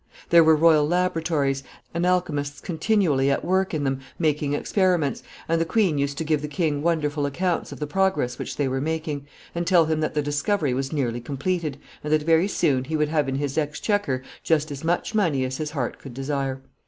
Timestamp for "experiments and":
4.55-5.61